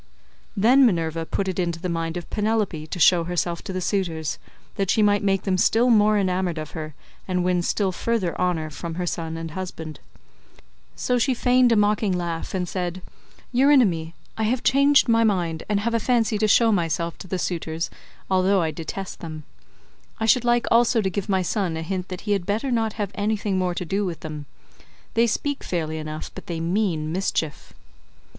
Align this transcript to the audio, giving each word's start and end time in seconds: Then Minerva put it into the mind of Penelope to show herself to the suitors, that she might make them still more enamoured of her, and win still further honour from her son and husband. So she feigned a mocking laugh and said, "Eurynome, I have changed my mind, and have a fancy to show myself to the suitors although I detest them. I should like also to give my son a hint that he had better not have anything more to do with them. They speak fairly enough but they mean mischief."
Then 0.57 0.83
Minerva 0.83 1.27
put 1.27 1.47
it 1.47 1.59
into 1.59 1.79
the 1.79 1.87
mind 1.87 2.17
of 2.17 2.27
Penelope 2.31 2.87
to 2.87 2.99
show 2.99 3.23
herself 3.25 3.61
to 3.65 3.71
the 3.71 3.81
suitors, 3.81 4.39
that 4.73 4.89
she 4.89 5.03
might 5.03 5.21
make 5.23 5.43
them 5.43 5.59
still 5.59 5.91
more 5.91 6.17
enamoured 6.17 6.57
of 6.57 6.71
her, 6.71 6.95
and 7.27 7.43
win 7.43 7.61
still 7.61 7.91
further 7.91 8.35
honour 8.41 8.71
from 8.71 8.95
her 8.95 9.05
son 9.05 9.37
and 9.37 9.51
husband. 9.51 9.99
So 10.95 11.19
she 11.19 11.35
feigned 11.35 11.71
a 11.71 11.75
mocking 11.75 12.13
laugh 12.13 12.55
and 12.55 12.67
said, 12.67 13.03
"Eurynome, 13.53 14.13
I 14.39 14.43
have 14.45 14.63
changed 14.63 15.07
my 15.07 15.23
mind, 15.23 15.61
and 15.69 15.81
have 15.81 15.93
a 15.93 15.99
fancy 15.99 16.39
to 16.39 16.47
show 16.47 16.71
myself 16.71 17.19
to 17.19 17.27
the 17.27 17.37
suitors 17.37 17.91
although 18.27 18.59
I 18.63 18.71
detest 18.71 19.19
them. 19.19 19.43
I 20.19 20.25
should 20.25 20.43
like 20.43 20.65
also 20.71 21.03
to 21.03 21.11
give 21.11 21.29
my 21.29 21.43
son 21.43 21.77
a 21.77 21.83
hint 21.83 22.07
that 22.07 22.21
he 22.21 22.31
had 22.31 22.47
better 22.47 22.71
not 22.71 22.93
have 22.93 23.11
anything 23.13 23.59
more 23.59 23.75
to 23.75 23.85
do 23.85 24.03
with 24.03 24.21
them. 24.21 24.47
They 25.13 25.27
speak 25.27 25.63
fairly 25.63 25.99
enough 25.99 26.31
but 26.33 26.47
they 26.47 26.59
mean 26.59 27.11
mischief." 27.11 27.73